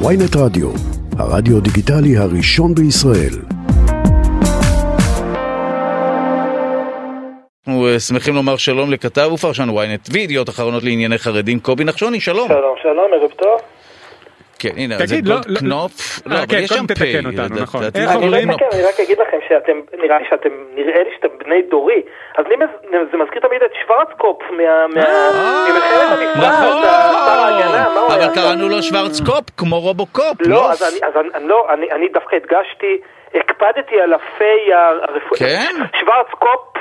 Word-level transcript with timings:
ויינט 0.00 0.36
רדיו, 0.36 0.70
הרדיו 1.18 1.60
דיגיטלי 1.60 2.16
הראשון 2.16 2.74
בישראל. 2.74 3.34
אנחנו 7.66 7.86
אה, 7.86 8.00
שמחים 8.00 8.34
לומר 8.34 8.56
שלום 8.56 8.90
לכתב 8.90 9.30
ופרשן 9.34 9.68
ynet 9.68 10.08
וידיעות 10.12 10.48
אחרונות 10.48 10.82
לענייני 10.82 11.18
חרדים, 11.18 11.60
קובי 11.60 11.84
נחשוני, 11.84 12.20
שלום. 12.20 12.48
שלום, 12.48 12.74
שלום, 12.82 13.12
ערב 13.12 13.30
טוב. 13.30 13.73
כן, 14.64 14.74
הנה, 14.76 14.94
זה 15.04 15.16
לא- 15.24 15.34
גולד 15.34 15.44
לא- 15.48 15.58
קנופ, 15.58 15.92
לא, 16.26 16.34
אה, 16.34 16.38
אבל 16.38 16.46
כן, 16.48 16.58
יש 16.58 16.68
שם 16.68 16.74
קודם 16.74 16.86
פ', 16.86 16.92
תתקן 16.92 17.26
אותנו, 17.26 17.44
לדעתי, 17.44 17.62
נכון. 17.62 17.82
זה 17.82 17.88
אני? 18.32 18.52
רק, 18.88 19.00
אגיד 19.00 19.18
לכם 19.18 19.38
שאתם, 19.48 19.76
נראה 20.02 20.18
לי 20.18 20.24
שאתם, 20.30 20.48
נראה 20.74 21.02
לי 21.02 21.10
שאתם 21.14 21.28
בני 21.38 21.62
דורי. 21.70 22.02
אז 22.38 22.44
לי 22.48 22.66
זה 23.10 23.16
מזכיר 23.16 23.40
תמיד 23.40 23.62
את 23.62 23.70
שוורצקופ 23.86 24.42
אה, 24.42 24.86
ממלחמת 24.88 25.08
המפרץ, 26.12 26.36
נכון, 26.36 26.82
שר 26.82 26.90
ההגנה, 26.90 27.88
מה 27.94 28.00
הוא 28.00 28.12
היה? 28.12 28.26
אבל 28.26 28.34
קראנו 28.34 28.68
לו 28.68 28.82
שוורצקופ, 28.82 29.44
כמו 29.56 29.80
רובוקופ, 29.80 30.36
לא, 30.40 30.72
אז 30.72 30.82
אני, 30.82 31.08
אז 31.08 31.12
אני, 31.34 31.48
לא, 31.48 31.66
דווקא 32.12 32.36
הדגשתי, 32.36 32.98
הקפדתי 33.34 34.00
על 34.00 34.12
הפי 34.12 34.72
הרפואי. 34.74 35.38
כן? 35.38 35.74
שוורצקופ, 36.00 36.73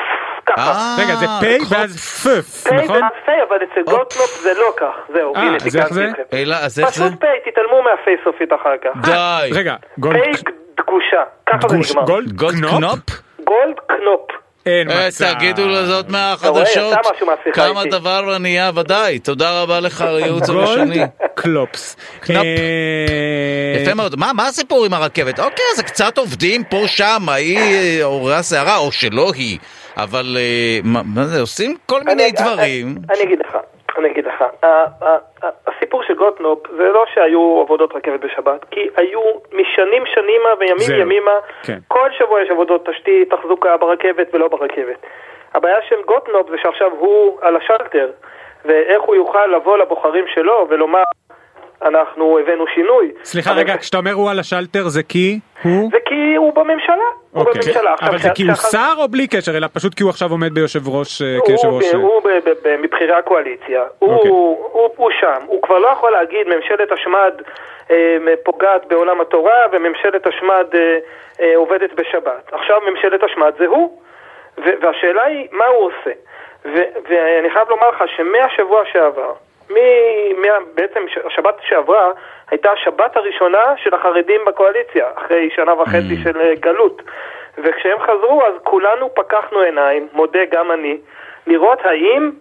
ככה. 0.55 0.71
אה, 0.71 0.95
רגע, 0.99 1.15
זה 1.15 1.25
פ' 1.25 1.71
ואז 1.71 1.97
פ', 1.97 2.67
פי 2.69 2.75
נכון? 2.75 3.03
ואז 3.03 3.11
פי, 3.25 3.31
אבל 3.47 3.55
אצל 3.55 3.91
גולדקנופ 3.91 4.39
זה 4.41 4.53
לא 4.53 4.73
כך. 4.77 5.13
זהו, 5.13 5.35
אה, 5.35 5.41
הנה, 5.41 5.55
אז 5.55 5.65
איך 5.65 5.73
תיקנתי 5.73 5.93
זה? 5.93 6.07
אתכם. 6.09 6.23
אלא, 6.33 6.55
אז 6.55 6.79
איך 6.79 6.89
זה? 6.95 7.05
פשוט 7.05 7.19
פי, 7.19 7.51
תתעלמו 7.51 7.81
מהפי 7.81 8.11
סופית 8.23 8.53
אחר 8.53 8.77
כך. 8.83 9.09
די. 9.09 9.49
רגע, 9.51 9.75
גולד 9.97 10.19
פי 10.23 10.31
דגושה, 10.77 11.23
ככה 11.45 11.67
זה 11.69 11.77
נגמר. 11.77 12.03
גולד 12.35 12.65
קנופ? 12.69 12.99
גולד 13.43 13.79
קנופ. 13.87 14.43
אין 14.65 14.91
אה, 14.91 15.07
מצב. 15.07 15.33
תגידו 15.33 15.67
לזאת 15.67 16.09
מהחדשות, 16.09 16.97
כמה. 17.53 17.85
דבר 17.85 18.37
נהיה 18.37 18.71
ודאי, 18.75 19.19
תודה 19.19 19.61
רבה 19.61 19.79
לך 19.79 20.01
הייעוץ 20.01 20.49
הראשוני. 20.49 21.03
קלופס. 21.35 21.95
קנופ. 22.19 22.37
אה, 22.37 23.81
יפה 23.81 23.93
מאוד. 23.93 24.15
מה, 24.19 24.31
מה 24.33 24.47
הסיפור 24.47 24.85
עם 24.85 24.93
הרכבת? 24.93 25.39
אוקיי, 25.39 25.65
זה 25.75 25.83
קצת 25.83 26.17
עובדים 26.17 26.63
פה 26.63 26.83
שם, 26.87 27.29
ההיא 27.29 27.59
אה, 27.59 28.03
עוררה 28.03 28.43
שערה, 28.43 28.77
או 28.77 28.91
שלא 28.91 29.31
היא, 29.35 29.57
אבל 29.97 30.25
אה, 30.37 30.79
מה, 30.83 30.99
מה 31.15 31.23
זה, 31.23 31.41
עושים 31.41 31.75
כל 31.85 31.99
מיני 32.05 32.23
אני- 32.23 32.31
דברים. 32.31 32.85
אני 32.87 33.13
אני 33.13 33.23
אגיד 33.23 33.39
לך, 33.39 33.57
אני 33.97 34.11
אגיד 34.11 34.25
לך. 34.25 34.43
הסיפור 35.67 36.03
של 36.03 36.13
גוטנופ 36.15 36.59
זה 36.77 36.83
לא 36.83 37.05
שהיו 37.13 37.61
עבודות 37.65 37.95
רכבת 37.95 38.19
בשבת, 38.19 38.65
כי 38.71 38.79
היו 38.95 39.21
משנים 39.51 40.03
שנימה 40.05 40.49
וימים 40.59 40.77
זהו, 40.79 40.99
ימימה, 40.99 41.31
כן. 41.63 41.77
כל 41.87 42.09
שבוע 42.17 42.41
יש 42.41 42.49
עבודות 42.49 42.89
תשתית, 42.89 43.33
תחזוקה 43.33 43.77
ברכבת 43.77 44.27
ולא 44.33 44.47
ברכבת. 44.47 44.97
הבעיה 45.53 45.77
של 45.89 45.95
גוטנופ 46.05 46.49
זה 46.49 46.55
שעכשיו 46.63 46.91
הוא 46.99 47.37
על 47.41 47.55
השלטר, 47.55 48.11
ואיך 48.65 49.01
הוא 49.01 49.15
יוכל 49.15 49.45
לבוא 49.47 49.77
לבוחרים 49.77 50.25
שלו 50.33 50.67
ולומר, 50.69 51.03
אנחנו 51.85 52.39
הבאנו 52.39 52.65
שינוי. 52.73 53.11
סליחה 53.23 53.51
אבל 53.51 53.59
רגע, 53.59 53.77
כשאתה 53.77 53.97
אומר 53.97 54.11
הוא 54.11 54.29
על 54.29 54.39
השלטר 54.39 54.87
זה 54.87 55.03
כי 55.03 55.39
הוא? 55.63 55.89
זה 55.91 55.97
כי 56.05 56.35
הוא 56.35 56.53
בממשלה, 56.53 56.95
הוא 57.31 57.41
אוקיי. 57.41 57.61
בממשלה. 57.61 57.93
עכשיו, 57.93 58.09
אבל 58.09 58.17
זה 58.17 58.29
כי 58.35 58.43
הוא 58.43 58.55
שר 58.55 58.93
או 58.97 59.07
בלי 59.07 59.27
קשר, 59.27 59.57
אלא 59.57 59.67
פשוט 59.73 59.93
כי 59.93 60.03
הוא 60.03 60.09
עכשיו 60.09 60.31
עומד 60.31 60.53
ביושב 60.53 60.87
ראש, 60.87 61.21
אה, 61.21 61.37
כיושב 61.45 61.67
ראש... 61.67 61.93
ב- 61.93 61.95
הוא 61.95 62.21
מבכירי 62.79 63.13
הקואליציה, 63.13 63.83
הוא, 63.99 64.13
אוקיי. 64.13 64.31
הוא, 64.31 64.93
הוא 64.97 65.11
שם, 65.19 65.41
הוא 65.47 65.61
כבר 65.61 65.79
לא 65.79 65.87
יכול 65.87 66.11
להגיד 66.11 66.47
ממשלת 66.47 66.91
השמד 66.91 67.33
אה, 67.91 68.17
פוגעת 68.43 68.85
בעולם 68.85 69.21
התורה 69.21 69.65
וממשלת 69.71 70.27
השמד 70.27 70.65
אה, 70.73 70.97
אה, 71.41 71.55
עובדת 71.55 71.93
בשבת. 71.93 72.53
עכשיו 72.53 72.81
ממשלת 72.91 73.23
השמד 73.23 73.53
זה 73.57 73.65
הוא, 73.65 73.99
והשאלה 74.57 75.23
היא 75.23 75.47
מה 75.51 75.65
הוא 75.65 75.85
עושה. 75.85 76.11
ואני 77.09 77.49
חייב 77.53 77.69
לומר 77.69 77.89
לך 77.89 78.03
שמהשבוע 78.15 78.83
שעבר, 78.91 79.33
מ- 79.69 80.41
מה- 80.41 80.65
בעצם 80.75 81.07
ש- 81.07 81.17
השבת 81.25 81.55
שעברה 81.67 82.11
הייתה 82.51 82.71
השבת 82.71 83.17
הראשונה 83.17 83.73
של 83.77 83.93
החרדים 83.95 84.41
בקואליציה, 84.47 85.07
אחרי 85.15 85.49
שנה 85.55 85.73
וחצי 85.81 86.15
של 86.23 86.41
אה, 86.41 86.55
גלות. 86.59 87.01
וכשהם 87.57 87.99
חזרו 87.99 88.43
אז 88.45 88.53
כולנו 88.63 89.13
פקחנו 89.15 89.59
עיניים, 89.59 90.07
מודה 90.13 90.45
גם 90.51 90.71
אני, 90.71 90.97
לראות 91.47 91.85
האם 91.85 92.31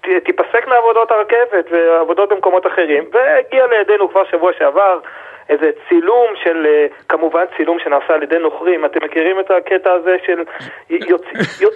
ת- 0.00 0.24
תיפסקנה 0.24 0.76
עבודות 0.76 1.10
הרכבת 1.10 1.64
ועבודות 1.70 2.28
במקומות 2.28 2.66
אחרים, 2.66 3.04
והגיע 3.12 3.66
לידינו 3.66 4.08
כבר 4.08 4.24
שבוע 4.24 4.52
שעבר 4.58 4.98
איזה 5.48 5.70
צילום 5.88 6.26
של, 6.42 6.66
אה, 6.66 6.86
כמובן 7.08 7.44
צילום 7.56 7.78
שנעשה 7.78 8.14
על 8.14 8.22
ידי 8.22 8.38
נוכרים, 8.38 8.84
אתם 8.84 9.04
מכירים 9.04 9.40
את 9.40 9.50
הקטע 9.50 9.92
הזה 9.92 10.16
של 10.26 10.42
יוצ... 10.90 11.22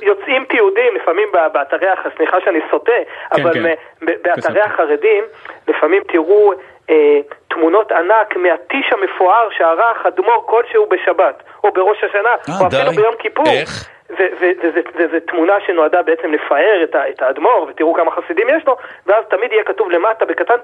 יוצאים 0.03 0.45
תיעודים, 0.45 0.95
לפעמים 0.95 1.29
באתרי, 1.53 1.89
סליחה 2.17 2.37
שאני 2.45 2.61
סוטה, 2.71 2.93
כן, 2.93 3.43
אבל 3.43 3.53
כן. 3.53 3.75
באתרי. 4.01 4.61
החרדים, 4.61 5.25
לפעמים 5.69 6.03
תראו 6.13 6.53
אה, 6.91 7.21
תמונות 7.49 7.93
ענק 7.93 8.37
מהטיש 8.37 8.93
המפואר 8.93 9.49
שערך 9.51 10.07
אדמו"ר 10.07 10.47
כלשהו 10.47 10.87
בשבת, 10.87 11.43
או 11.65 11.73
בראש 11.73 12.05
השנה, 12.05 12.29
אה, 12.29 12.61
או 12.61 12.67
אפילו 12.67 12.91
די. 12.91 12.97
ביום 12.97 13.15
כיפור. 13.19 13.47
איך? 13.47 13.96
וזו 14.11 15.21
תמונה 15.27 15.61
שנועדה 15.67 16.03
בעצם 16.03 16.33
לפאר 16.33 16.81
את 16.85 16.97
את 17.11 17.23
האדמו"ר, 17.23 17.67
ותראו 17.69 17.95
כמה 17.95 18.11
חסידים 18.11 18.49
יש 18.49 18.67
לו, 18.67 18.77
ואז 19.07 19.25
תמיד 19.31 19.53
יהיה 19.53 19.65
כתוב 19.65 19.91
למטה 19.91 20.25
בקטן, 20.25 20.55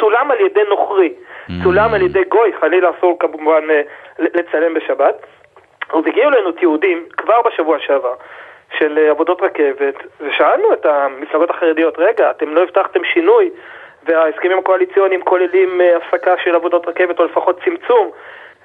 צולם 0.00 0.30
על 0.30 0.40
ידי 0.40 0.62
נוכרי, 0.68 1.14
צולם 1.62 1.94
על 1.94 2.02
ידי 2.02 2.24
גוי, 2.24 2.52
חלילה 2.60 2.90
אסור 2.98 3.18
כמובן 3.18 3.70
אה, 3.70 3.82
לצלם 4.18 4.74
בשבת. 4.74 5.26
אז 5.92 6.06
הגיעו 6.06 6.30
אלינו 6.30 6.52
תיעודים 6.52 7.06
כבר 7.16 7.42
בשבוע 7.42 7.78
שעבר 7.78 8.14
של 8.78 8.98
אה, 8.98 9.10
עבודות 9.10 9.42
רכבת, 9.42 9.94
ושאלנו 10.20 10.72
את 10.72 10.86
המפלגות 10.86 11.50
החרדיות, 11.50 11.98
רגע, 11.98 12.30
אתם 12.30 12.54
לא 12.54 12.62
הבטחתם 12.62 13.04
שינוי, 13.04 13.50
וההסכמים 14.02 14.58
הקואליציוניים 14.58 15.22
כוללים 15.22 15.80
אה, 15.80 15.96
הפסקה 15.96 16.34
של 16.44 16.54
עבודות 16.54 16.88
רכבת, 16.88 17.18
או 17.18 17.24
לפחות 17.24 17.60
צמצום. 17.64 18.10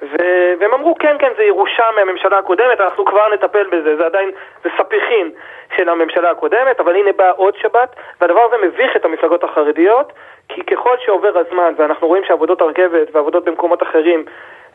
ו- 0.01 0.53
והם 0.59 0.73
אמרו, 0.73 0.95
כן, 0.95 1.15
כן, 1.19 1.31
זה 1.37 1.43
ירושה 1.43 1.83
מהממשלה 1.95 2.37
הקודמת, 2.37 2.81
אנחנו 2.81 3.05
כבר 3.05 3.33
נטפל 3.33 3.63
בזה, 3.63 3.95
זה 3.97 4.05
עדיין, 4.05 4.31
זה 4.63 4.69
ספיחין 4.77 5.31
של 5.77 5.89
הממשלה 5.89 6.31
הקודמת, 6.31 6.79
אבל 6.79 6.95
הנה 6.95 7.11
באה 7.11 7.31
עוד 7.31 7.55
שבת, 7.57 7.95
והדבר 8.21 8.41
הזה 8.41 8.55
מביך 8.67 8.95
את 8.95 9.05
המפלגות 9.05 9.43
החרדיות, 9.43 10.13
כי 10.49 10.63
ככל 10.63 10.95
שעובר 11.05 11.37
הזמן, 11.37 11.73
ואנחנו 11.77 12.07
רואים 12.07 12.23
שעבודות 12.23 12.61
הרכבת 12.61 13.07
ועבודות 13.11 13.45
במקומות 13.45 13.83
אחרים 13.83 14.25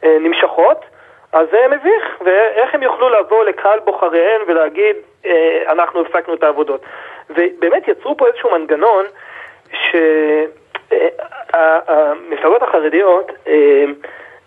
אה, 0.04 0.16
נמשכות, 0.20 0.84
אז 1.32 1.46
זה 1.50 1.66
מביך, 1.70 2.16
ואיך 2.20 2.74
הם 2.74 2.82
יוכלו 2.82 3.08
לבוא 3.08 3.44
לקהל 3.44 3.78
בוחריהם 3.78 4.40
ולהגיד, 4.46 4.96
אה, 5.26 5.62
אנחנו 5.68 6.00
הפסקנו 6.00 6.34
את 6.34 6.42
העבודות. 6.42 6.80
ובאמת 7.30 7.88
יצרו 7.88 8.16
פה 8.16 8.26
איזשהו 8.26 8.50
מנגנון, 8.50 9.04
שהמפלגות 11.52 12.62
החרדיות 12.62 13.32
אה, 13.46 13.84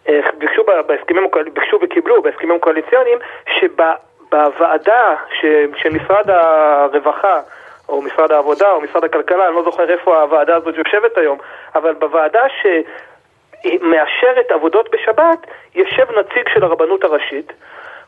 אה, 0.09 0.19
ביקשו 0.37 0.63
בהסכמים, 0.87 1.27
ביקשו 1.53 1.79
וקיבלו 1.81 2.21
בהסכמים 2.21 2.55
הקואליציוניים 2.55 3.17
שבוועדה 3.59 5.15
של 5.41 5.89
משרד 5.91 6.29
הרווחה 6.29 7.41
או 7.89 8.01
משרד 8.01 8.31
העבודה 8.31 8.71
או 8.71 8.81
משרד 8.81 9.03
הכלכלה, 9.03 9.47
אני 9.47 9.55
לא 9.55 9.63
זוכר 9.63 9.89
איפה 9.89 10.21
הוועדה 10.21 10.55
הזאת 10.55 10.75
יושבת 10.77 11.17
היום, 11.17 11.37
אבל 11.75 11.93
בוועדה 11.93 12.43
שמאשרת 12.61 14.51
עבודות 14.51 14.91
בשבת 14.91 15.47
יושב 15.75 16.11
נציג 16.19 16.49
של 16.53 16.63
הרבנות 16.63 17.03
הראשית, 17.03 17.53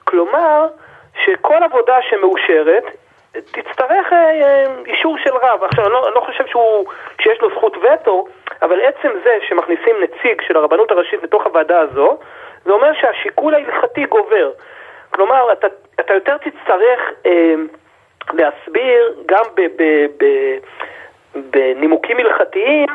כלומר 0.03 0.67
שכל 1.25 1.63
עבודה 1.63 1.97
שמאושרת 2.09 2.83
תצטרך 3.51 4.13
אה, 4.13 4.41
אה, 4.41 4.65
אישור 4.85 5.17
של 5.17 5.35
רב. 5.35 5.63
עכשיו, 5.63 5.85
אני 5.85 5.93
לא, 5.93 6.07
אני 6.07 6.15
לא 6.15 6.21
חושב 6.21 6.45
שהוא, 6.45 6.85
שיש 7.21 7.41
לו 7.41 7.49
זכות 7.49 7.77
וטו, 7.77 8.27
אבל 8.61 8.81
עצם 8.81 9.09
זה 9.23 9.37
שמכניסים 9.47 9.95
נציג 10.03 10.41
של 10.47 10.57
הרבנות 10.57 10.91
הראשית 10.91 11.23
לתוך 11.23 11.45
הוועדה 11.45 11.79
הזו, 11.79 12.17
זה 12.65 12.71
אומר 12.71 12.91
שהשיקול 12.93 13.53
ההלכתי 13.53 14.05
גובר. 14.05 14.51
כלומר, 15.11 15.51
אתה, 15.53 15.67
אתה 15.99 16.13
יותר 16.13 16.37
תצטרך 16.37 16.99
אה, 17.25 17.53
להסביר 18.33 19.15
גם 19.25 19.43
ב, 19.55 19.61
ב, 19.61 20.05
ב, 20.17 20.25
בנימוקים 21.35 22.17
הלכתיים 22.19 22.87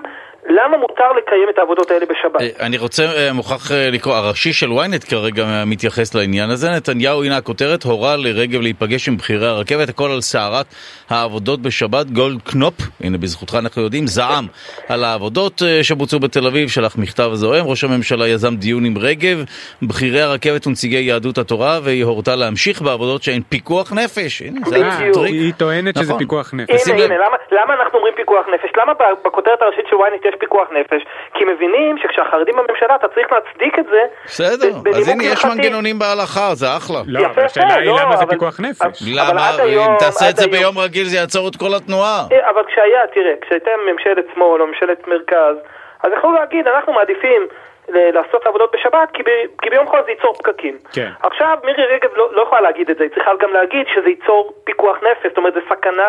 למה 0.48 0.76
מותר 0.76 1.12
לקיים 1.12 1.48
את 1.50 1.58
העבודות 1.58 1.90
האלה 1.90 2.06
בשבת. 2.06 2.40
אה, 2.40 2.66
אני 2.66 2.78
רוצה, 2.78 3.02
אה, 3.02 3.32
מוכרח 3.32 3.72
אה, 3.72 3.90
לקרוא, 3.92 4.14
הראשי 4.14 4.52
של 4.52 4.66
ynet 4.70 5.10
כרגע 5.10 5.44
מתייחס 5.66 6.14
לעניין 6.14 6.50
הזה, 6.50 6.70
נתניהו, 6.70 7.24
הנה 7.24 7.36
הכותרת, 7.36 7.82
הורה 7.82 8.16
לרגב 8.16 8.60
להיפגש 8.60 9.08
עם 9.08 9.16
בכירי 9.16 9.46
הרכבת, 9.46 9.88
הכל 9.88 10.10
על 10.10 10.20
סערת 10.20 10.66
העבודות 11.10 11.62
בשבת, 11.62 12.06
גולד 12.06 12.42
קנופ, 12.42 12.74
הנה 13.00 13.18
בזכותך 13.18 13.54
אנחנו 13.62 13.82
יודעים, 13.82 14.06
זעם 14.06 14.44
על 14.88 15.04
העבודות 15.04 15.62
שבוצעו 15.82 16.20
בתל 16.20 16.46
אביב, 16.46 16.68
שלח 16.68 16.96
מכתב 16.98 17.30
זועם, 17.32 17.66
ראש 17.66 17.84
הממשלה 17.84 18.28
יזם 18.28 18.56
דיון 18.56 18.84
עם 18.84 18.94
רגב, 18.98 19.44
בכירי 19.82 20.20
הרכבת 20.20 20.66
ונציגי 20.66 21.00
יהדות 21.00 21.38
התורה, 21.38 21.78
והיא 21.82 22.04
הורתה 22.04 22.36
להמשיך 22.36 22.82
בעבודות 22.82 23.22
שהן 23.22 23.42
פיקוח 23.48 23.92
נפש, 23.92 24.42
הנה 24.42 24.60
זה 24.66 24.78
בדיוק. 24.78 25.16
הטריק. 25.16 25.32
היא 25.32 25.52
טוענת 25.58 25.94
שזה 25.96 26.04
נכון. 26.04 26.18
פיקוח 26.18 26.54
נפש. 26.54 26.88
הנה. 26.88 27.04
הנה, 27.04 27.14
למה, 27.14 27.36
למה 27.52 27.74
אנחנו 27.74 27.98
אומרים 27.98 28.14
פיקוח 28.16 28.46
נפש? 28.54 28.70
למה 28.76 28.92
בכותרת 29.24 29.62
הראשית 29.62 29.84
של 29.90 29.96
ynet 29.96 30.29
יש 30.30 30.36
פיקוח 30.40 30.68
נפש? 30.72 31.02
כי 31.34 31.44
מבינים 31.44 31.98
שכשהחרדים 31.98 32.54
בממשלה 32.56 32.94
אתה 32.94 33.08
צריך 33.08 33.32
להצדיק 33.32 33.78
את 33.78 33.84
זה 33.84 34.02
בסדר, 34.24 34.68
אז 34.96 35.08
הנה 35.08 35.24
יש. 35.24 35.44
מנגנונים 35.44 35.98
בהלכה, 35.98 36.54
זה 36.54 36.66
אחלה. 36.76 36.98
לא, 37.06 37.18
יפה, 37.20 37.30
אבל 37.30 37.44
השאלה 37.44 37.66
יפה, 37.66 37.74
היא 37.80 37.86
לא, 37.90 37.96
למה 38.00 38.16
זה 38.16 38.24
אבל- 38.24 38.32
פיקוח 38.32 38.60
נפש. 38.60 39.02
אבל 39.02 39.30
למה? 39.30 39.50
אם 39.64 39.96
תעשה 39.98 40.30
את 40.30 40.36
זה 40.36 40.44
היום- 40.44 40.52
ביום 40.52 40.78
רגיל 40.78 41.04
זה 41.04 41.16
יעצור 41.16 41.48
את 41.48 41.56
כל 41.56 41.74
התנועה. 41.76 42.18
אה, 42.32 42.50
אבל 42.50 42.62
כשהיה, 42.66 43.06
תראה, 43.14 43.32
כשהייתה 43.40 43.70
ממשלת 43.92 44.24
שמאל 44.34 44.62
או 44.62 44.66
ממשלת 44.66 45.08
מרכז, 45.08 45.56
אז 46.02 46.12
יכלו 46.18 46.32
להגיד, 46.32 46.68
אנחנו 46.68 46.92
מעדיפים 46.92 47.42
ל- 47.88 48.10
לעשות 48.14 48.46
עבודות 48.46 48.70
בשבת, 48.74 49.08
כי, 49.14 49.22
ב, 49.22 49.28
כי 49.62 49.70
ביום 49.70 49.86
חול 49.86 50.00
זה 50.04 50.10
ייצור 50.10 50.34
פקקים. 50.34 50.78
כן. 50.92 51.10
עכשיו, 51.22 51.58
מירי 51.64 51.84
רגב 51.86 52.10
לא, 52.16 52.28
לא 52.32 52.42
יכולה 52.42 52.60
להגיד 52.60 52.90
את 52.90 52.96
זה, 52.98 53.04
היא 53.04 53.10
צריכה 53.14 53.30
גם 53.40 53.52
להגיד 53.52 53.86
שזה 53.94 54.08
ייצור 54.08 54.52
פיקוח 54.64 54.96
נפש, 54.96 55.26
זאת 55.28 55.38
אומרת, 55.38 55.54
זה 55.54 55.60
סכנה 55.70 56.08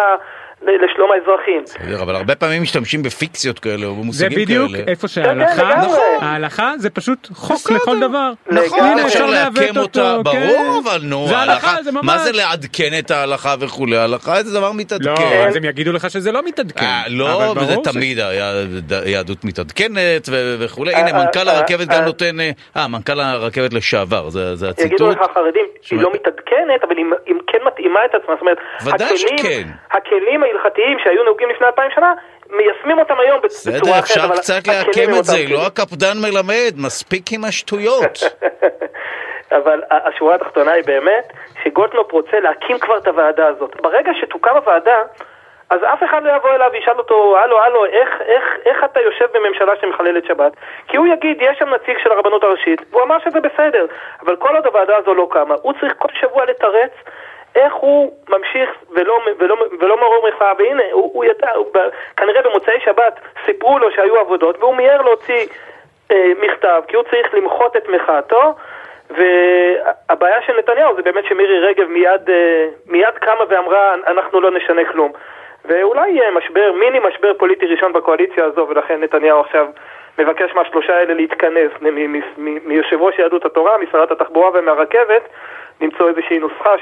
לשלום 0.61 1.09
האזרחים. 1.11 1.61
בסדר, 1.63 2.01
אבל 2.03 2.15
הרבה 2.15 2.35
פעמים 2.35 2.61
משתמשים 2.61 3.03
בפיקציות 3.03 3.59
כאלה 3.59 3.85
או 3.85 3.95
זה 3.95 4.01
במושגים 4.01 4.39
בדיוק 4.41 4.71
כאלה. 4.71 4.83
איפה 4.87 5.01
כן, 5.01 5.07
שההלכה, 5.07 5.55
לגמרי. 5.63 5.87
נכון. 5.87 5.99
ההלכה 6.21 6.73
זה 6.77 6.89
פשוט 6.89 7.27
חוק. 7.33 7.71
לכל 7.71 7.99
דבר. 7.99 8.31
נכון, 8.51 8.79
לגמרי. 8.79 9.03
אפשר 9.05 9.25
לעקם 9.25 9.77
אותה, 9.77 10.17
כן. 10.31 10.47
ברור, 10.47 10.81
אבל 10.83 10.99
נו, 11.03 11.25
זה 11.27 11.37
ההלכה, 11.37 11.75
זה. 11.83 11.91
מה 12.03 12.17
זה 12.17 12.31
לעדכן 12.31 12.89
את 12.99 13.11
ההלכה 13.11 13.55
וכולי? 13.59 13.97
ההלכה 13.97 14.43
זה 14.43 14.59
דבר 14.59 14.67
לא, 14.67 14.73
מתעדכן. 14.73 15.45
אז 15.47 15.55
הם 15.55 15.63
יגידו 15.65 15.91
לך 15.91 16.09
שזה 16.09 16.31
לא 16.31 16.41
מתעדכן. 16.45 16.85
אה, 16.85 17.03
לא, 17.09 17.53
וזה 17.61 17.75
תמיד 17.83 18.19
היה 18.19 18.51
ד- 18.65 19.07
יהדות 19.07 19.45
מתעדכנת 19.45 20.29
וכולי. 20.59 20.95
הנה, 20.95 21.07
אה, 21.19 21.25
מנכ"ל 21.25 21.49
אה, 21.49 21.57
הרכבת 21.57 21.87
גם. 21.87 22.03
נותן... 22.03 22.37
אה, 22.75 22.87
מנכ"ל 22.87 23.19
הרכבת 23.19 23.73
לשעבר, 23.73 24.29
זה 24.29 24.55
זה 24.55 24.65
יגידו 24.67 24.81
הציטוט. 24.85 25.15
לך 25.17 25.29
החרדים, 25.31 25.65
היא 25.91 25.99
לא 26.01 26.11
מתעדכנת, 26.13 26.83
אבל 26.87 26.97
היא, 26.97 27.05
כן 27.47 27.57
מתאימה 27.67 27.99
את 28.05 28.15
עצמה, 28.15 28.33
זאת 28.35 28.41
אומרת, 28.41 28.57
ודאי 28.83 29.07
הכלים, 29.07 29.37
שכן. 29.37 29.67
הכלים 29.91 30.43
ההלכתיים 30.51 30.97
שהיו 31.03 31.23
נהוגים 31.23 31.49
לפני 31.49 31.67
אלפיים 31.67 31.91
שנה, 31.95 32.13
מיישמים 32.49 32.99
אותם 32.99 33.19
היום 33.19 33.39
בצ- 33.39 33.43
בסדר, 33.45 33.77
בצורה 33.77 33.99
אחרת, 33.99 34.03
אפשר 34.09 34.25
אבל 34.25 34.35
קצת 34.37 34.67
לעקם 34.67 35.13
את 35.19 35.23
זה. 35.23 35.37
לא 35.49 35.65
הקפדן 35.67 36.13
מלמד, 36.21 36.73
מספיק 36.85 37.23
עם 37.33 37.45
השטויות. 37.45 38.17
אבל 39.57 39.81
השורה 39.91 40.35
התחתונה 40.35 40.71
היא 40.71 40.83
באמת 40.85 41.33
שגולדקנופ 41.63 42.11
רוצה 42.11 42.39
להקים 42.39 42.79
כבר 42.79 42.97
את 42.97 43.07
הוועדה 43.07 43.47
הזאת. 43.47 43.81
ברגע 43.81 44.11
שתוקם 44.21 44.55
הוועדה, 44.55 44.97
אז 45.69 45.79
אף 45.83 46.03
אחד 46.03 46.23
לא 46.23 46.35
יבוא 46.35 46.49
אליו 46.49 46.69
וישאל 46.73 46.97
אותו, 46.97 47.37
הלו, 47.37 47.63
הלו, 47.63 47.85
איך, 47.85 48.09
איך, 48.21 48.43
איך 48.65 48.83
אתה 48.83 48.99
יושב 49.01 49.25
בממשלה 49.33 49.73
שמחללת 49.81 50.25
שבת? 50.25 50.51
כי 50.87 50.97
הוא 50.97 51.07
יגיד, 51.07 51.37
יש 51.41 51.57
שם 51.59 51.69
נציג 51.73 51.97
של 52.03 52.11
הרבנות 52.11 52.43
הראשית, 52.43 52.81
והוא 52.91 53.03
אמר 53.03 53.17
שזה 53.19 53.39
בסדר, 53.39 53.85
אבל 54.25 54.35
כל 54.35 54.55
עוד 54.55 54.65
הוועדה 54.65 54.97
הזו 54.97 55.13
לא 55.13 55.27
קמה, 55.31 55.55
הוא 55.61 55.73
צריך 55.79 55.93
כל 55.97 56.07
שבוע 56.21 56.45
לתרץ 56.45 56.91
איך 57.55 57.73
הוא 57.73 58.11
ממשיך 58.29 58.69
ולא, 58.89 59.19
ולא, 59.39 59.55
ולא 59.79 59.97
מעורר 59.97 60.27
מחאה, 60.27 60.51
והנה, 60.57 60.83
הוא, 60.91 61.11
הוא 61.13 61.25
ידע, 61.25 61.51
הוא, 61.55 61.65
כנראה 62.17 62.41
במוצאי 62.41 62.79
שבת 62.85 63.19
סיפרו 63.45 63.79
לו 63.79 63.91
שהיו 63.91 64.17
עבודות, 64.17 64.57
והוא 64.59 64.75
מיהר 64.75 65.01
להוציא 65.01 65.47
אה, 66.11 66.31
מכתב, 66.41 66.81
כי 66.87 66.95
הוא 66.95 67.03
צריך 67.03 67.33
למחות 67.33 67.77
את 67.77 67.89
מחאתו, 67.89 68.53
והבעיה 69.09 70.41
של 70.41 70.57
נתניהו 70.57 70.95
זה 70.95 71.01
באמת 71.01 71.25
שמירי 71.25 71.59
רגב 71.59 71.87
מיד, 71.87 72.29
אה, 72.29 72.67
מיד 72.87 73.13
קמה 73.19 73.43
ואמרה, 73.49 73.93
אנחנו 74.07 74.41
לא 74.41 74.51
נשנה 74.51 74.85
כלום. 74.85 75.11
ואולי 75.65 76.09
יהיה 76.09 76.31
משבר, 76.31 76.71
מיני 76.71 76.99
משבר 76.99 77.33
פוליטי 77.33 77.65
ראשון 77.65 77.93
בקואליציה 77.93 78.45
הזו, 78.45 78.67
ולכן 78.69 79.03
נתניהו 79.03 79.39
עכשיו 79.39 79.65
מבקש 80.19 80.55
מהשלושה 80.55 80.97
האלה 80.97 81.13
להתכנס, 81.13 81.71
מיושב 82.65 83.01
ראש 83.01 83.19
יהדות 83.19 83.45
התורה, 83.45 83.77
משרת 83.77 84.11
התחבורה 84.11 84.49
ומהרכבת, 84.53 85.21
למצוא 85.81 86.09
איזושהי 86.09 86.39
נוסחה 86.39 86.73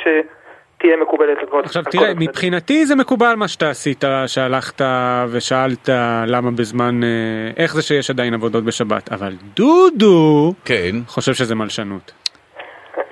שתהיה 0.80 0.98
מקובלת 0.98 1.38
על 1.40 1.46
כל 1.46 1.62
עכשיו 1.66 1.84
על 1.86 1.92
כל 1.92 1.98
תראה. 1.98 2.14
מבחינתי 2.18 2.86
זה 2.86 2.96
מקובל 2.96 3.34
מה 3.36 3.48
שאתה 3.48 3.70
עשית, 3.70 4.04
שהלכת 4.28 4.82
ושאלת 5.30 5.90
למה 6.28 6.52
בזמן, 6.52 7.04
אה, 7.04 7.10
איך 7.58 7.74
זה 7.74 7.82
שיש 7.82 8.10
עדיין 8.10 8.34
עבודות 8.34 8.64
בשבת, 8.64 9.12
אבל 9.12 9.36
דודו 9.56 10.54
כן. 10.66 10.96
חושב 11.08 11.34
שזה 11.34 11.56
מלשנות. 11.56 12.12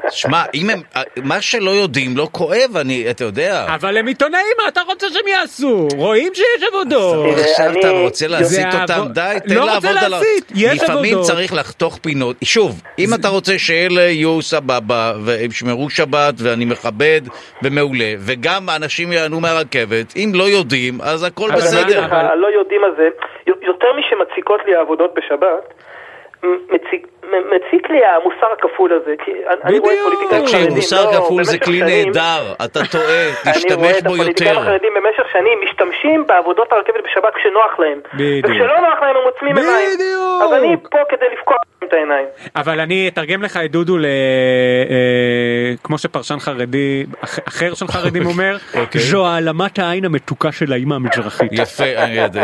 שמע, 0.10 0.44
אם 0.54 0.70
הם... 0.70 0.82
מה 1.24 1.42
שלא 1.42 1.72
יודעים 1.72 2.18
לא 2.18 2.28
כואב, 2.32 2.78
אני... 2.82 3.10
אתה 3.10 3.24
יודע. 3.24 3.66
אבל 3.76 3.98
הם 3.98 4.08
עיתונאים, 4.08 4.44
מה 4.64 4.68
אתה 4.68 4.82
רוצה 4.88 5.08
שהם 5.10 5.28
יעשו? 5.28 5.88
רואים 5.98 6.32
שיש 6.36 6.46
עבודות. 6.72 7.38
עכשיו 7.38 7.66
אני- 7.70 7.80
אתה 7.80 7.90
רוצה 7.90 8.28
להסיט 8.28 8.68
אותם, 8.82 9.08
די, 9.14 9.38
תן 9.48 9.56
לא 9.56 9.62
רוצה 9.62 9.74
לעבוד 9.74 10.04
על 10.04 10.14
ה... 10.14 10.18
להסיט, 10.18 10.52
יש 10.56 10.84
לפעמים 10.84 11.14
עבודות. 11.14 11.28
צריך 11.32 11.54
לחתוך 11.54 11.98
פינות. 12.02 12.36
שוב, 12.44 12.82
אם 13.00 13.10
אתה 13.20 13.28
רוצה 13.28 13.60
שאלה 13.60 14.02
יהיו 14.02 14.42
סבבה, 14.42 15.14
והם 15.26 15.50
ישמרו 15.50 15.90
שבת, 15.90 16.34
ואני 16.38 16.66
מכבד, 16.66 17.22
ומעולה, 17.64 18.14
וגם 18.20 18.70
האנשים 18.70 19.12
ייהנו 19.12 19.40
מהרכבת, 19.40 20.14
אם 20.16 20.32
לא 20.36 20.44
יודעים, 20.44 21.02
אז 21.02 21.24
הכל 21.24 21.50
בסדר. 21.56 22.06
אבל- 22.06 22.16
הלא 22.26 22.48
יודעים 22.48 22.82
הזה, 22.94 23.08
יותר 23.48 23.88
משמציקות 24.00 24.60
לי 24.68 24.76
העבודות 24.76 25.14
בשבת, 25.18 25.74
מציק, 26.44 27.08
מציק 27.24 27.90
לי 27.90 28.00
המוסר 28.06 28.48
הכפול 28.60 28.94
הזה, 28.94 29.14
כי 29.26 29.32
אני- 29.64 29.80
רואה 29.80 29.92
בדיוק. 29.94 30.04
פוליטיקאים 30.14 30.42
תקשיב, 30.44 30.60
חרדים, 30.60 30.76
מוסר 30.76 31.12
לא, 31.12 31.18
כפול 31.18 31.44
זה 31.44 31.60
כלי 31.60 31.82
נהדר, 31.82 32.54
אתה 32.66 32.80
טועה, 32.92 33.04
אני 33.30 33.34
רואה 33.44 33.54
תשתמש 33.54 33.98
את 33.98 34.04
בו 34.04 34.14
הפוליטיקאים 34.14 34.50
יותר. 34.50 34.62
החרדים 34.62 34.92
במשך 34.96 35.32
שנים 35.34 35.58
משתמשים 35.64 36.24
בעבודות 36.28 36.72
הרכבת 36.72 36.96
בשבת 37.12 37.34
כשנוח 37.36 37.80
להם. 37.80 38.00
בדיוק. 38.14 38.46
וכשלא 38.46 38.80
נוח 38.80 39.00
להם 39.02 39.16
הם 39.16 39.24
עוצמים 39.26 39.58
עיניים. 39.58 39.90
בדיוק. 39.96 40.42
אז 40.44 40.54
אני 40.54 40.76
פה 40.92 40.98
כדי 41.10 41.26
לפקוח 41.34 41.58
להם 41.82 41.90
את 41.90 41.94
העיניים. 41.94 42.26
אבל 42.56 42.80
אני 42.80 43.08
אתרגם 43.08 43.44
לך 43.44 43.60
את 43.66 43.72
דודו 43.72 43.98
ל... 43.98 44.06
אה, 44.06 44.12
כמו 45.84 45.98
שפרשן 45.98 46.40
חרדי 46.40 47.04
אח- 47.24 47.40
אחר 47.48 47.74
של 47.74 47.88
חרדים 47.88 48.26
אומר, 48.32 48.58
אוקיי. 48.80 49.02
זו 49.02 49.26
העלמת 49.28 49.80
העין 49.80 50.06
המתוקה 50.06 50.52
של 50.52 50.74
האימא 50.74 50.96
המזרחית. 50.96 51.50
יפה, 51.54 51.84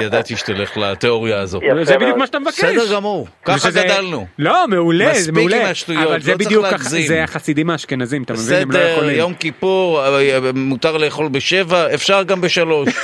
ידעתי 0.02 0.36
שתלך 0.36 0.78
לתיאוריה 0.78 1.40
הזו. 1.40 1.60
זה 1.82 1.98
בדיוק. 1.98 2.18
מה 2.18 2.26
שאתה 2.28 2.40
מבקש. 2.40 2.64
בסדר 2.64 2.96
גמור, 2.96 3.28
ככה 3.46 3.56
ושזה- 3.56 3.83
גדלנו. 3.86 4.26
לא, 4.40 4.68
מעולה, 4.68 5.06
זה 5.06 5.12
מספיק 5.12 5.34
מעולה. 5.34 5.62
עם 5.66 5.72
השטויות, 5.72 6.04
אבל 6.08 6.22
זה 6.22 6.32
לא 6.32 6.38
צריך 6.38 6.48
בדיוק, 6.48 6.66
ככה- 6.66 6.72
להגזים. 6.72 7.08
זה 7.08 7.24
החסידים 7.24 7.70
האשכנזים, 7.70 8.24
אתה 8.24 8.34
מבין? 8.34 8.62
הם 8.62 8.72
לא 8.72 8.80
בסדר, 8.80 8.92
יכולים. 8.94 9.18
יום 9.20 9.34
כיפור, 9.34 10.06
אה, 10.06 10.40
מותר 10.54 10.98
לאכול 10.98 11.28
בשבע, 11.32 11.94
אפשר 11.94 12.24
גם 12.24 12.42
בשלוש. 12.42 12.90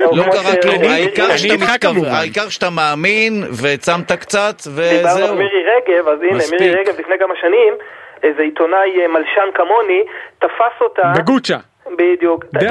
לא 0.00 0.22
כמו 0.22 0.32
קרה 0.32 0.56
כלום, 0.62 0.84
העיקר 0.84 1.36
שאתה 1.36 1.52
איתך 1.54 1.62
מתכוון, 1.70 1.94
כמובן. 1.94 2.08
העיקר 2.10 2.48
שאתה 2.48 2.70
מאמין 2.70 3.44
וצמת 3.62 4.12
קצת 4.12 4.62
דיברנו 4.66 5.08
על 5.08 5.22
וזהו. 5.22 5.34
מירי 5.36 5.48
רגב, 5.76 6.08
אז 6.08 6.18
הנה, 6.22 6.36
מספיק. 6.38 6.60
מירי 6.60 6.74
רגב 6.74 7.00
לפני 7.00 7.14
כמה 7.18 7.34
שנים, 7.40 7.74
איזה 8.22 8.42
עיתונאי 8.42 8.76
אה, 9.02 9.08
מלשן 9.08 9.48
כמוני, 9.54 10.00
תפס 10.38 10.80
אותה, 10.80 11.12
בגוצ'ה. 11.16 11.56
בדיוק, 11.98 12.44
די. 12.58 12.66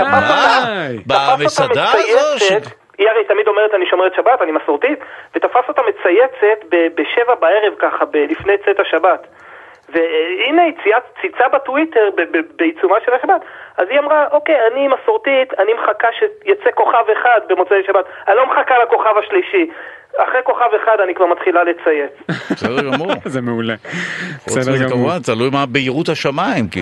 במסעדה 1.06 1.92
הזו? 1.92 2.81
היא 3.02 3.10
הרי 3.10 3.24
תמיד 3.24 3.48
אומרת 3.48 3.74
אני 3.74 3.86
שומרת 3.86 4.14
שבת, 4.16 4.42
אני 4.42 4.52
מסורתית, 4.52 5.00
ותפס 5.36 5.66
אותה 5.68 5.82
מצייצת 5.90 6.60
ב- 6.70 6.88
בשבע 6.96 7.36
בערב 7.36 7.74
ככה, 7.80 8.06
ב- 8.06 8.16
לפני 8.18 8.54
צאת 8.66 8.80
השבת. 8.80 9.28
והנה 9.94 10.62
היא 10.64 10.74
צייצה 11.22 11.48
בטוויטר 11.54 12.10
ב- 12.18 12.22
ב- 12.38 12.48
בעיצומה 12.56 12.96
של 13.06 13.14
השבת. 13.14 13.42
אז 13.78 13.88
היא 13.90 14.00
אמרה, 14.00 14.26
אוקיי, 14.32 14.56
אני 14.72 14.88
מסורתית, 14.88 15.54
אני 15.60 15.72
מחכה 15.74 16.08
שיצא 16.20 16.70
כוכב 16.76 17.06
אחד 17.14 17.40
במוצאי 17.50 17.84
שבת, 17.88 18.06
אני 18.28 18.36
לא 18.36 18.46
מחכה 18.52 18.76
לכוכב 18.84 19.18
השלישי. 19.24 19.72
אחרי 20.18 20.40
כוכב 20.44 20.70
אחד 20.84 20.98
אני 21.04 21.16
כבר 21.16 21.26
מתחילה 21.26 21.64
לצייץ. 21.64 22.12
בסדר 22.52 22.92
גמור. 22.92 23.12
זה 23.34 23.42
מעולה. 23.42 23.74
בסדר 24.48 24.78
גמור. 24.78 24.90
כמובן, 24.90 25.20
תלוי 25.26 25.50
מה 25.54 25.66
בהירות 25.66 26.10
השמיים, 26.10 26.68
כי 26.72 26.82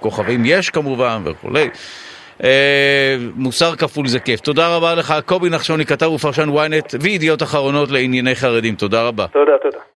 כוכבים 0.00 0.40
יש 0.44 0.70
כמובן 0.70 1.16
וכולי. 1.24 1.70
אה, 2.44 3.16
מוסר 3.34 3.76
כפול 3.76 4.08
זה 4.08 4.20
כיף. 4.20 4.40
תודה 4.40 4.76
רבה 4.76 4.94
לך, 4.94 5.14
קובי 5.26 5.50
נחשוני, 5.50 5.86
כתב 5.86 6.06
ופרשן 6.06 6.48
ynet 6.48 6.96
וידיעות 7.00 7.42
אחרונות 7.42 7.90
לענייני 7.90 8.34
חרדים. 8.34 8.74
תודה 8.74 9.02
רבה. 9.08 9.26
תודה, 9.26 9.52
תודה. 9.62 9.91